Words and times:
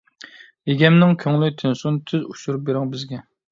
ئىگەمنىڭ 0.73 1.13
كۆڭلى 1.25 1.51
تىنسۇن، 1.61 2.01
تىز 2.09 2.25
ئۇچۇر 2.33 2.61
بىرىڭ 2.67 2.93
بىزگە. 2.97 3.25